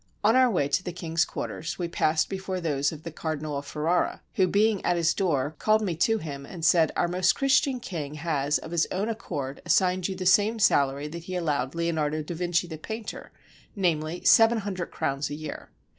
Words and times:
On 0.23 0.35
our 0.35 0.49
way 0.49 0.67
to 0.67 0.83
the 0.83 0.91
king's 0.91 1.25
quarters, 1.25 1.77
we 1.77 1.87
passed 1.87 2.27
before 2.27 2.59
those 2.59 2.91
of 2.91 3.03
the 3.03 3.11
Cardinal 3.11 3.55
of 3.57 3.67
Ferrara, 3.67 4.23
who 4.33 4.47
being 4.47 4.83
at 4.83 4.97
his 4.97 5.13
door 5.13 5.55
called 5.59 5.83
me 5.83 5.95
to 5.97 6.17
him 6.17 6.43
and 6.43 6.65
said," 6.65 6.91
Our 6.97 7.07
most 7.07 7.33
Christian 7.33 7.79
King 7.79 8.15
has 8.15 8.57
of 8.57 8.71
his 8.71 8.87
own 8.91 9.09
accord 9.09 9.61
assigned 9.63 10.07
you 10.07 10.15
the 10.15 10.25
same 10.25 10.57
salary 10.57 11.07
that 11.09 11.25
he 11.25 11.35
allowed 11.35 11.75
Leonardo 11.75 12.23
da 12.23 12.33
Vinci 12.33 12.65
the 12.65 12.79
painter, 12.79 13.31
namely, 13.75 14.23
seven 14.25 14.57
hundred 14.61 14.87
crowns 14.89 15.29
a 15.29 15.35
year. 15.35 15.69